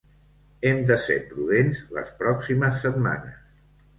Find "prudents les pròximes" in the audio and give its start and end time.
1.33-2.79